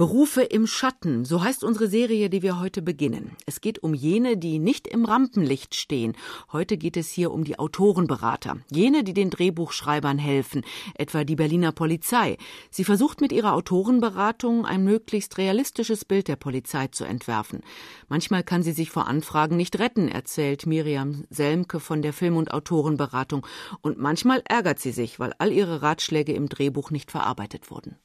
Berufe 0.00 0.40
im 0.40 0.66
Schatten, 0.66 1.26
so 1.26 1.42
heißt 1.42 1.62
unsere 1.62 1.86
Serie, 1.86 2.30
die 2.30 2.40
wir 2.40 2.58
heute 2.58 2.80
beginnen. 2.80 3.36
Es 3.44 3.60
geht 3.60 3.82
um 3.82 3.92
jene, 3.92 4.38
die 4.38 4.58
nicht 4.58 4.88
im 4.88 5.04
Rampenlicht 5.04 5.74
stehen. 5.74 6.16
Heute 6.50 6.78
geht 6.78 6.96
es 6.96 7.10
hier 7.10 7.30
um 7.30 7.44
die 7.44 7.58
Autorenberater, 7.58 8.56
jene, 8.70 9.04
die 9.04 9.12
den 9.12 9.28
Drehbuchschreibern 9.28 10.16
helfen, 10.16 10.62
etwa 10.94 11.24
die 11.24 11.36
Berliner 11.36 11.72
Polizei. 11.72 12.38
Sie 12.70 12.84
versucht 12.84 13.20
mit 13.20 13.30
ihrer 13.30 13.52
Autorenberatung 13.52 14.64
ein 14.64 14.84
möglichst 14.84 15.36
realistisches 15.36 16.06
Bild 16.06 16.28
der 16.28 16.36
Polizei 16.36 16.86
zu 16.86 17.04
entwerfen. 17.04 17.60
Manchmal 18.08 18.42
kann 18.42 18.62
sie 18.62 18.72
sich 18.72 18.88
vor 18.88 19.06
Anfragen 19.06 19.58
nicht 19.58 19.78
retten, 19.78 20.08
erzählt 20.08 20.64
Miriam 20.64 21.24
Selmke 21.28 21.78
von 21.78 22.00
der 22.00 22.14
Film- 22.14 22.38
und 22.38 22.54
Autorenberatung. 22.54 23.46
Und 23.82 23.98
manchmal 23.98 24.42
ärgert 24.48 24.78
sie 24.78 24.92
sich, 24.92 25.20
weil 25.20 25.34
all 25.36 25.52
ihre 25.52 25.82
Ratschläge 25.82 26.32
im 26.32 26.48
Drehbuch 26.48 26.90
nicht 26.90 27.10
verarbeitet 27.10 27.70
wurden. 27.70 27.98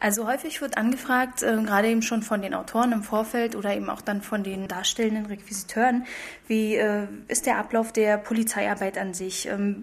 Also 0.00 0.26
häufig 0.26 0.60
wird 0.60 0.76
angefragt, 0.76 1.42
äh, 1.42 1.56
gerade 1.62 1.88
eben 1.88 2.02
schon 2.02 2.22
von 2.22 2.42
den 2.42 2.54
Autoren 2.54 2.92
im 2.92 3.02
Vorfeld 3.02 3.56
oder 3.56 3.74
eben 3.74 3.88
auch 3.88 4.00
dann 4.00 4.22
von 4.22 4.42
den 4.42 4.68
darstellenden 4.68 5.26
Requisiteuren, 5.26 6.04
wie 6.46 6.76
äh, 6.76 7.06
ist 7.28 7.46
der 7.46 7.58
Ablauf 7.58 7.92
der 7.92 8.18
Polizeiarbeit 8.18 8.98
an 8.98 9.14
sich 9.14 9.48
ähm, 9.48 9.80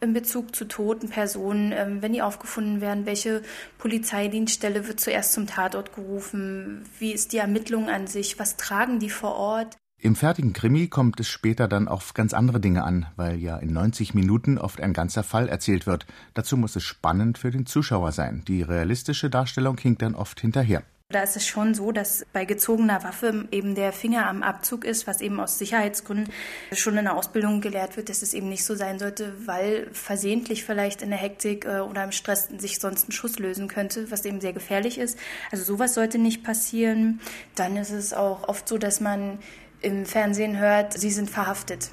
in 0.00 0.12
Bezug 0.12 0.56
zu 0.56 0.64
toten 0.64 1.08
Personen, 1.08 1.72
ähm, 1.72 2.02
wenn 2.02 2.12
die 2.12 2.22
aufgefunden 2.22 2.80
werden, 2.80 3.06
welche 3.06 3.42
Polizeidienststelle 3.78 4.88
wird 4.88 4.98
zuerst 4.98 5.34
zum 5.34 5.46
Tatort 5.46 5.94
gerufen, 5.94 6.84
wie 6.98 7.12
ist 7.12 7.32
die 7.32 7.38
Ermittlung 7.38 7.88
an 7.88 8.06
sich, 8.06 8.38
was 8.38 8.56
tragen 8.56 8.98
die 8.98 9.10
vor 9.10 9.36
Ort. 9.36 9.76
Im 10.02 10.16
fertigen 10.16 10.54
Krimi 10.54 10.88
kommt 10.88 11.20
es 11.20 11.28
später 11.28 11.68
dann 11.68 11.86
auf 11.86 12.14
ganz 12.14 12.32
andere 12.32 12.58
Dinge 12.58 12.84
an, 12.84 13.04
weil 13.16 13.36
ja 13.36 13.58
in 13.58 13.74
90 13.74 14.14
Minuten 14.14 14.56
oft 14.56 14.80
ein 14.80 14.94
ganzer 14.94 15.22
Fall 15.22 15.46
erzählt 15.46 15.86
wird. 15.86 16.06
Dazu 16.32 16.56
muss 16.56 16.74
es 16.74 16.84
spannend 16.84 17.36
für 17.36 17.50
den 17.50 17.66
Zuschauer 17.66 18.12
sein. 18.12 18.42
Die 18.48 18.62
realistische 18.62 19.28
Darstellung 19.28 19.76
hinkt 19.76 20.00
dann 20.00 20.14
oft 20.14 20.40
hinterher. 20.40 20.84
Da 21.10 21.22
ist 21.22 21.36
es 21.36 21.46
schon 21.46 21.74
so, 21.74 21.92
dass 21.92 22.24
bei 22.32 22.46
gezogener 22.46 23.04
Waffe 23.04 23.46
eben 23.50 23.74
der 23.74 23.92
Finger 23.92 24.26
am 24.26 24.42
Abzug 24.42 24.86
ist, 24.86 25.06
was 25.06 25.20
eben 25.20 25.38
aus 25.38 25.58
Sicherheitsgründen 25.58 26.32
schon 26.72 26.96
in 26.96 27.04
der 27.04 27.16
Ausbildung 27.16 27.60
gelehrt 27.60 27.98
wird, 27.98 28.08
dass 28.08 28.22
es 28.22 28.32
eben 28.32 28.48
nicht 28.48 28.64
so 28.64 28.76
sein 28.76 28.98
sollte, 28.98 29.34
weil 29.44 29.88
versehentlich 29.92 30.64
vielleicht 30.64 31.02
in 31.02 31.10
der 31.10 31.18
Hektik 31.18 31.66
äh, 31.66 31.80
oder 31.80 32.04
im 32.04 32.12
Stress 32.12 32.48
sich 32.56 32.78
sonst 32.78 33.08
ein 33.08 33.12
Schuss 33.12 33.38
lösen 33.38 33.68
könnte, 33.68 34.10
was 34.10 34.24
eben 34.24 34.40
sehr 34.40 34.54
gefährlich 34.54 34.96
ist. 34.98 35.18
Also 35.50 35.64
sowas 35.64 35.92
sollte 35.92 36.18
nicht 36.18 36.42
passieren. 36.42 37.20
Dann 37.54 37.76
ist 37.76 37.90
es 37.90 38.14
auch 38.14 38.48
oft 38.48 38.66
so, 38.66 38.78
dass 38.78 39.00
man 39.00 39.40
im 39.82 40.06
Fernsehen 40.06 40.58
hört, 40.58 40.92
sie 40.92 41.10
sind 41.10 41.30
verhaftet. 41.30 41.90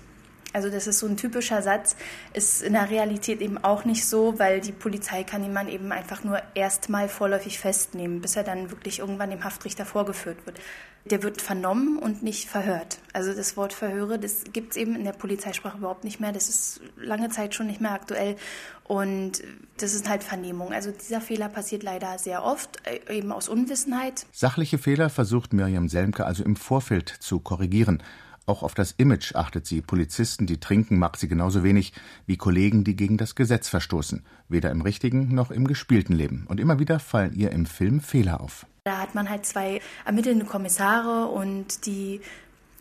Also 0.54 0.70
das 0.70 0.88
ist 0.88 1.00
so 1.00 1.08
ein 1.08 1.18
typischer 1.18 1.62
Satz, 1.62 1.96
ist 2.34 2.62
in 2.62 2.74
der 2.74 2.90
Realität 2.90 3.42
eben 3.42 3.58
auch 3.58 3.86
nicht 3.86 4.06
so, 4.06 4.40
weil 4.40 4.62
die 4.62 4.72
Polizei 4.72 5.24
kann 5.24 5.44
jemanden 5.44 5.72
eben 5.72 5.92
einfach 5.92 6.24
nur 6.24 6.42
erstmal 6.56 7.10
vorläufig 7.10 7.60
festnehmen, 7.60 8.22
bis 8.22 8.36
er 8.36 8.44
dann 8.44 8.72
wirklich 8.72 9.00
irgendwann 9.00 9.30
dem 9.30 9.44
Haftrichter 9.44 9.86
vorgeführt 9.86 10.46
wird. 10.46 10.60
Der 11.06 11.24
wird 11.24 11.42
vernommen 11.42 11.98
und 11.98 12.22
nicht 12.24 12.50
verhört. 12.50 13.00
Also 13.14 13.34
das 13.34 13.56
Wort 13.56 13.72
Verhöre, 13.72 14.20
das 14.20 14.44
gibt 14.52 14.72
es 14.72 14.78
eben 14.78 14.96
in 14.96 15.06
der 15.06 15.14
Polizeisprache 15.14 15.78
überhaupt 15.78 16.04
nicht 16.04 16.20
mehr. 16.20 16.34
Das 16.34 16.50
ist 16.50 16.82
lange 16.98 17.30
Zeit 17.30 17.56
schon 17.56 17.68
nicht 17.68 17.80
mehr 17.80 17.92
aktuell 17.92 18.36
und 18.84 19.44
das 19.78 19.94
ist 19.94 20.10
halt 20.10 20.24
Vernehmung. 20.24 20.74
Also 20.74 20.92
dieser 20.92 21.22
Fehler 21.22 21.50
passiert 21.50 21.84
leider 21.84 22.18
sehr 22.18 22.44
oft, 22.44 22.82
äh, 22.88 23.18
eben 23.18 23.32
aus 23.32 23.48
Unwissenheit. 23.48 24.26
Sachliche 24.32 24.78
Fehler 24.78 25.10
versucht 25.10 25.54
Miriam 25.54 25.88
Selmke 25.88 26.26
also 26.26 26.44
im 26.44 26.56
Vorfeld 26.56 27.10
zu 27.10 27.40
korrigieren. 27.40 28.02
Auch 28.48 28.64
auf 28.64 28.74
das 28.74 28.94
Image 28.94 29.36
achtet 29.36 29.68
sie. 29.68 29.82
Polizisten, 29.82 30.48
die 30.48 30.58
trinken, 30.58 30.98
mag 30.98 31.18
sie 31.18 31.28
genauso 31.28 31.64
wenig 31.64 31.92
wie 32.28 32.38
Kollegen, 32.38 32.86
die 32.86 32.96
gegen 32.96 33.18
das 33.18 33.36
Gesetz 33.36 33.68
verstoßen. 33.68 34.26
Weder 34.48 34.72
im 34.72 34.80
richtigen 34.80 35.36
noch 35.36 35.52
im 35.52 35.68
gespielten 35.68 36.14
Leben. 36.14 36.46
Und 36.48 36.62
immer 36.62 36.80
wieder 36.80 37.00
fallen 37.00 37.34
ihr 37.34 37.52
im 37.52 37.66
Film 37.66 38.00
Fehler 38.00 38.40
auf. 38.40 38.66
Da 38.86 39.00
hat 39.00 39.16
man 39.16 39.30
halt 39.30 39.46
zwei 39.46 39.82
ermittelnde 40.06 40.46
Kommissare 40.46 41.28
und 41.28 41.86
die 41.86 42.22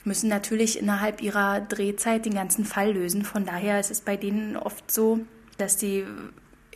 müssen 0.04 0.28
natürlich 0.28 0.78
innerhalb 0.78 1.20
ihrer 1.20 1.60
Drehzeit 1.60 2.24
den 2.24 2.34
ganzen 2.34 2.64
Fall 2.64 2.92
lösen. 2.92 3.24
Von 3.24 3.44
daher 3.44 3.80
ist 3.80 3.90
es 3.90 4.00
bei 4.00 4.16
denen 4.16 4.56
oft 4.56 4.88
so, 4.88 5.18
dass 5.58 5.76
die 5.76 6.04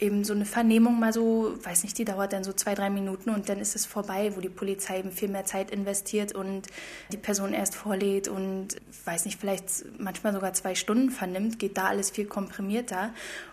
eben 0.01 0.25
so 0.25 0.33
eine 0.33 0.47
Vernehmung 0.47 0.99
mal 0.99 1.13
so, 1.13 1.55
weiß 1.63 1.83
nicht, 1.83 1.97
die 1.99 2.05
dauert 2.05 2.33
dann 2.33 2.43
so 2.43 2.53
zwei, 2.53 2.75
drei 2.75 2.91
Minuten 2.91 3.31
und 3.31 3.49
dann 3.49 3.59
ist 3.59 3.77
es 3.77 3.87
vorbei, 3.87 4.33
wo 4.35 4.41
die 4.41 4.49
Polizei 4.49 4.99
eben 4.99 5.13
viel 5.13 5.29
mehr 5.29 5.45
Zeit 5.45 5.71
investiert 5.71 6.35
und 6.35 6.67
die 7.13 7.17
Person 7.17 7.53
erst 7.53 7.75
vorlädt 7.75 8.29
und, 8.29 8.69
weiß 9.05 9.27
nicht, 9.27 9.39
vielleicht 9.39 9.85
manchmal 9.99 10.33
sogar 10.33 10.53
zwei 10.55 10.75
Stunden 10.75 11.11
vernimmt, 11.11 11.59
geht 11.59 11.77
da 11.77 11.89
alles 11.89 12.11
viel 12.11 12.25
komprimierter. 12.27 13.11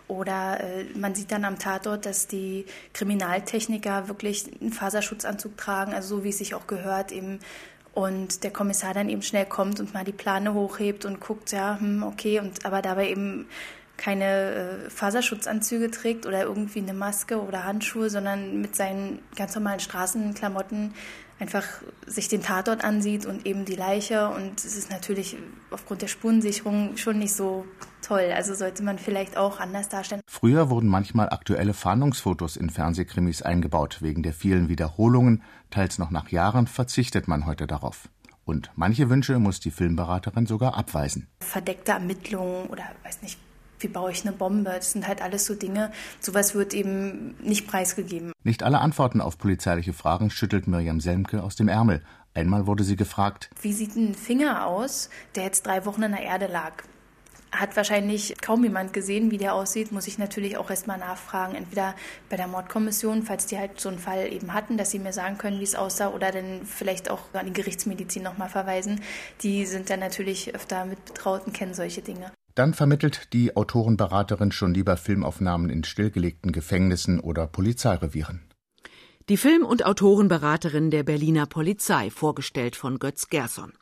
Oder 0.08 0.60
äh, 0.60 0.84
man 0.98 1.14
sieht 1.14 1.30
dann 1.30 1.44
am 1.44 1.58
Tatort, 1.58 2.06
dass 2.06 2.26
die 2.26 2.64
Kriminaltechniker 2.94 4.08
wirklich 4.08 4.50
einen 4.60 4.72
Faserschutzanzug 4.72 5.56
tragen, 5.56 5.92
also 5.92 6.16
so 6.16 6.24
wie 6.24 6.30
es 6.30 6.38
sich 6.38 6.54
auch 6.54 6.66
gehört, 6.66 7.12
eben 7.12 7.40
und 7.98 8.44
der 8.44 8.52
Kommissar 8.52 8.94
dann 8.94 9.08
eben 9.08 9.22
schnell 9.22 9.44
kommt 9.46 9.80
und 9.80 9.92
mal 9.92 10.04
die 10.04 10.12
Plane 10.12 10.54
hochhebt 10.54 11.04
und 11.04 11.20
guckt, 11.20 11.50
ja, 11.50 11.78
hm, 11.80 12.04
okay, 12.04 12.38
und 12.38 12.64
aber 12.64 12.80
dabei 12.80 13.10
eben 13.10 13.48
keine 13.98 14.24
äh, 14.86 14.90
Faserschutzanzüge 14.90 15.90
trägt 15.90 16.24
oder 16.24 16.44
irgendwie 16.44 16.78
eine 16.78 16.94
Maske 16.94 17.42
oder 17.42 17.64
Handschuhe, 17.64 18.08
sondern 18.08 18.62
mit 18.62 18.74
seinen 18.74 19.18
ganz 19.36 19.54
normalen 19.54 19.80
Straßenklamotten 19.80 20.94
einfach 21.40 21.64
sich 22.06 22.28
den 22.28 22.42
Tatort 22.42 22.84
ansieht 22.84 23.26
und 23.26 23.46
eben 23.46 23.64
die 23.64 23.74
Leiche. 23.74 24.28
Und 24.30 24.64
es 24.64 24.76
ist 24.76 24.90
natürlich 24.90 25.36
aufgrund 25.70 26.02
der 26.02 26.08
Spurensicherung 26.08 26.96
schon 26.96 27.18
nicht 27.18 27.34
so 27.34 27.64
toll. 28.02 28.32
Also 28.34 28.54
sollte 28.54 28.82
man 28.82 28.98
vielleicht 28.98 29.36
auch 29.36 29.60
anders 29.60 29.88
darstellen. 29.88 30.22
Früher 30.26 30.70
wurden 30.70 30.88
manchmal 30.88 31.28
aktuelle 31.30 31.74
Fahndungsfotos 31.74 32.56
in 32.56 32.70
Fernsehkrimis 32.70 33.42
eingebaut. 33.42 33.98
Wegen 34.00 34.22
der 34.22 34.32
vielen 34.32 34.68
Wiederholungen, 34.68 35.42
teils 35.70 35.98
noch 35.98 36.10
nach 36.10 36.30
Jahren, 36.30 36.66
verzichtet 36.66 37.28
man 37.28 37.46
heute 37.46 37.66
darauf. 37.66 38.08
Und 38.44 38.70
manche 38.76 39.10
Wünsche 39.10 39.38
muss 39.38 39.60
die 39.60 39.70
Filmberaterin 39.70 40.46
sogar 40.46 40.76
abweisen. 40.76 41.28
Verdeckte 41.40 41.92
Ermittlungen 41.92 42.66
oder 42.68 42.84
weiß 43.04 43.20
nicht, 43.20 43.38
wie 43.80 43.88
baue 43.88 44.10
ich 44.10 44.22
eine 44.22 44.32
Bombe? 44.32 44.70
Das 44.70 44.92
sind 44.92 45.06
halt 45.06 45.22
alles 45.22 45.46
so 45.46 45.54
Dinge. 45.54 45.90
Sowas 46.20 46.54
wird 46.54 46.74
eben 46.74 47.34
nicht 47.42 47.66
preisgegeben. 47.66 48.32
Nicht 48.44 48.62
alle 48.62 48.80
Antworten 48.80 49.20
auf 49.20 49.38
polizeiliche 49.38 49.92
Fragen 49.92 50.30
schüttelt 50.30 50.66
Miriam 50.66 51.00
Selmke 51.00 51.42
aus 51.42 51.56
dem 51.56 51.68
Ärmel. 51.68 52.02
Einmal 52.34 52.66
wurde 52.66 52.84
sie 52.84 52.96
gefragt: 52.96 53.50
Wie 53.60 53.72
sieht 53.72 53.96
ein 53.96 54.14
Finger 54.14 54.66
aus, 54.66 55.10
der 55.34 55.44
jetzt 55.44 55.66
drei 55.66 55.84
Wochen 55.84 56.02
in 56.02 56.12
der 56.12 56.22
Erde 56.22 56.46
lag? 56.46 56.72
Hat 57.50 57.76
wahrscheinlich 57.76 58.34
kaum 58.42 58.62
jemand 58.62 58.92
gesehen, 58.92 59.30
wie 59.30 59.38
der 59.38 59.54
aussieht, 59.54 59.90
muss 59.90 60.06
ich 60.06 60.18
natürlich 60.18 60.58
auch 60.58 60.68
erstmal 60.68 60.98
nachfragen. 60.98 61.54
Entweder 61.54 61.94
bei 62.28 62.36
der 62.36 62.46
Mordkommission, 62.46 63.22
falls 63.22 63.46
die 63.46 63.56
halt 63.56 63.80
so 63.80 63.88
einen 63.88 63.98
Fall 63.98 64.30
eben 64.30 64.52
hatten, 64.52 64.76
dass 64.76 64.90
sie 64.90 64.98
mir 64.98 65.14
sagen 65.14 65.38
können, 65.38 65.58
wie 65.58 65.64
es 65.64 65.74
aussah, 65.74 66.10
oder 66.10 66.30
dann 66.30 66.66
vielleicht 66.66 67.10
auch 67.10 67.20
an 67.32 67.46
die 67.46 67.54
Gerichtsmedizin 67.54 68.22
nochmal 68.22 68.50
verweisen. 68.50 69.00
Die 69.40 69.64
sind 69.64 69.88
dann 69.88 70.00
natürlich 70.00 70.54
öfter 70.54 70.84
mit 70.84 71.02
Betrauten, 71.06 71.54
kennen 71.54 71.72
solche 71.72 72.02
Dinge. 72.02 72.30
Dann 72.58 72.74
vermittelt 72.74 73.32
die 73.34 73.56
Autorenberaterin 73.56 74.50
schon 74.50 74.74
lieber 74.74 74.96
Filmaufnahmen 74.96 75.70
in 75.70 75.84
stillgelegten 75.84 76.50
Gefängnissen 76.50 77.20
oder 77.20 77.46
Polizeirevieren. 77.46 78.40
Die 79.28 79.36
Film- 79.36 79.64
und 79.64 79.86
Autorenberaterin 79.86 80.90
der 80.90 81.04
Berliner 81.04 81.46
Polizei, 81.46 82.10
vorgestellt 82.10 82.74
von 82.74 82.98
Götz 82.98 83.28
Gerson. 83.28 83.74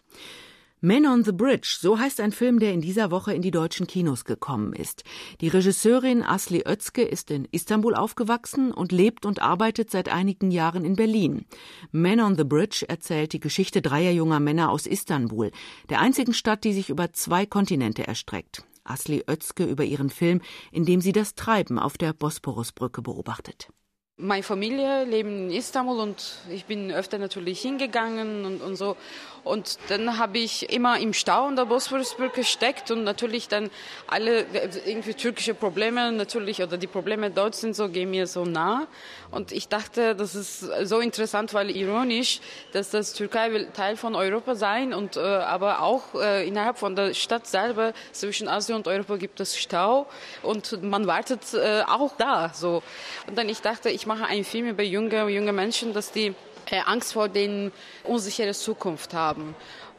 Men 0.82 1.06
on 1.06 1.24
the 1.24 1.32
Bridge, 1.32 1.78
so 1.80 1.98
heißt 1.98 2.20
ein 2.20 2.32
Film, 2.32 2.58
der 2.58 2.74
in 2.74 2.82
dieser 2.82 3.10
Woche 3.10 3.32
in 3.32 3.40
die 3.40 3.50
deutschen 3.50 3.86
Kinos 3.86 4.26
gekommen 4.26 4.74
ist. 4.74 5.04
Die 5.40 5.48
Regisseurin 5.48 6.22
Asli 6.22 6.64
Özke 6.68 7.02
ist 7.02 7.30
in 7.30 7.48
Istanbul 7.50 7.94
aufgewachsen 7.94 8.72
und 8.72 8.92
lebt 8.92 9.24
und 9.24 9.40
arbeitet 9.40 9.90
seit 9.90 10.10
einigen 10.10 10.50
Jahren 10.50 10.84
in 10.84 10.94
Berlin. 10.94 11.46
Men 11.92 12.20
on 12.20 12.36
the 12.36 12.44
Bridge 12.44 12.84
erzählt 12.86 13.32
die 13.32 13.40
Geschichte 13.40 13.80
dreier 13.80 14.12
junger 14.12 14.38
Männer 14.38 14.70
aus 14.70 14.86
Istanbul, 14.86 15.50
der 15.88 16.00
einzigen 16.00 16.34
Stadt, 16.34 16.62
die 16.64 16.74
sich 16.74 16.90
über 16.90 17.10
zwei 17.14 17.46
Kontinente 17.46 18.06
erstreckt. 18.06 18.62
Asli 18.84 19.24
Özke 19.28 19.64
über 19.64 19.84
ihren 19.84 20.10
Film, 20.10 20.42
in 20.72 20.84
dem 20.84 21.00
sie 21.00 21.12
das 21.12 21.34
Treiben 21.34 21.78
auf 21.78 21.96
der 21.96 22.12
Bosporusbrücke 22.12 23.00
beobachtet. 23.00 23.70
Meine 24.18 24.42
Familie 24.42 25.04
lebt 25.04 25.28
in 25.28 25.50
Istanbul 25.50 26.00
und 26.00 26.38
ich 26.48 26.64
bin 26.64 26.90
öfter 26.90 27.18
natürlich 27.18 27.60
hingegangen 27.60 28.46
und, 28.46 28.62
und 28.62 28.76
so. 28.76 28.96
Und 29.44 29.78
dann 29.90 30.18
habe 30.18 30.38
ich 30.38 30.72
immer 30.72 30.98
im 30.98 31.12
Stau 31.12 31.44
an 31.44 31.54
der 31.54 31.66
Bosporusbrücke 31.66 32.40
gesteckt 32.40 32.90
und 32.90 33.04
natürlich 33.04 33.46
dann 33.46 33.70
alle 34.08 34.44
irgendwie 34.86 35.14
türkische 35.14 35.54
Probleme 35.54 36.10
natürlich 36.10 36.60
oder 36.62 36.76
die 36.78 36.88
Probleme 36.88 37.30
dort 37.30 37.54
sind 37.54 37.76
so 37.76 37.88
gehen 37.88 38.10
mir 38.10 38.26
so 38.26 38.44
nah. 38.44 38.88
Und 39.30 39.52
ich 39.52 39.68
dachte, 39.68 40.16
das 40.16 40.34
ist 40.34 40.60
so 40.82 40.98
interessant, 40.98 41.54
weil 41.54 41.70
ironisch, 41.70 42.40
dass 42.72 42.90
das 42.90 43.12
Türkei 43.12 43.52
will 43.52 43.68
Teil 43.72 43.96
von 43.96 44.16
Europa 44.16 44.56
sein 44.56 44.92
und 44.92 45.16
äh, 45.16 45.20
aber 45.20 45.82
auch 45.82 46.14
äh, 46.14 46.48
innerhalb 46.48 46.78
von 46.78 46.96
der 46.96 47.14
Stadt 47.14 47.46
selber 47.46 47.92
zwischen 48.10 48.48
Asien 48.48 48.76
und 48.76 48.88
Europa 48.88 49.16
gibt 49.16 49.38
es 49.38 49.56
Stau 49.56 50.06
und 50.42 50.82
man 50.82 51.06
wartet 51.06 51.54
äh, 51.54 51.82
auch 51.86 52.16
da 52.16 52.50
so. 52.52 52.82
Und 53.28 53.38
dann 53.38 53.48
ich 53.48 53.60
dachte, 53.60 53.90
ich 53.90 54.05
mache 54.06 54.26
einen 54.26 54.44
Film 54.44 54.68
über 54.68 54.82
junge 54.82 55.28
junge 55.28 55.52
Menschen, 55.52 55.92
dass 55.92 56.12
die 56.12 56.34
äh, 56.70 56.80
Angst 56.84 57.12
vor 57.12 57.28
den 57.28 57.72
unsicheren 58.04 58.54
Zukunft 58.54 59.14
haben. 59.14 59.54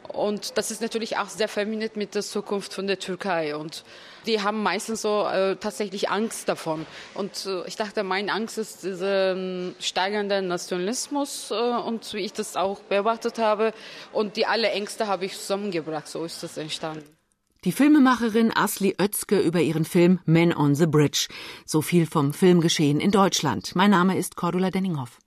Und 0.08 0.56
das 0.56 0.70
ist 0.70 0.80
natürlich 0.80 1.18
auch 1.18 1.28
sehr 1.28 1.48
vermindert 1.48 1.96
mit 1.96 2.14
der 2.14 2.22
Zukunft 2.22 2.72
von 2.72 2.86
der 2.86 2.98
Türkei. 2.98 3.54
Und 3.54 3.84
die 4.26 4.40
haben 4.40 4.62
meistens 4.62 5.02
so 5.02 5.26
äh, 5.26 5.56
tatsächlich 5.56 6.08
Angst 6.08 6.48
davon. 6.48 6.86
Und 7.14 7.46
äh, 7.46 7.66
ich 7.66 7.76
dachte, 7.76 8.02
meine 8.02 8.32
Angst 8.32 8.58
ist 8.58 8.84
dieser 8.84 9.32
ähm, 9.32 9.74
steigende 9.80 10.40
Nationalismus 10.40 11.50
äh, 11.50 11.54
und 11.54 12.12
wie 12.14 12.24
ich 12.24 12.32
das 12.32 12.56
auch 12.56 12.80
beobachtet 12.80 13.38
habe. 13.38 13.72
Und 14.12 14.36
die 14.36 14.46
alle 14.46 14.70
Ängste 14.70 15.06
habe 15.06 15.26
ich 15.26 15.38
zusammengebracht. 15.38 16.08
So 16.08 16.24
ist 16.24 16.42
das 16.42 16.56
entstanden. 16.56 17.17
Die 17.64 17.72
Filmemacherin 17.72 18.52
Asli 18.54 18.94
Özke 19.00 19.40
über 19.40 19.60
ihren 19.60 19.84
Film 19.84 20.20
Men 20.24 20.54
on 20.54 20.76
the 20.76 20.86
Bridge. 20.86 21.26
So 21.66 21.82
viel 21.82 22.06
vom 22.06 22.32
Filmgeschehen 22.32 23.00
in 23.00 23.10
Deutschland. 23.10 23.74
Mein 23.74 23.90
Name 23.90 24.16
ist 24.16 24.36
Cordula 24.36 24.70
Denninghoff. 24.70 25.18